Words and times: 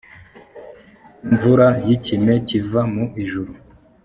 imvura 1.29 1.67
y 1.87 1.89
ikime 1.95 2.33
kiva 2.47 2.81
mu 2.93 3.03
ijuru 3.23 3.51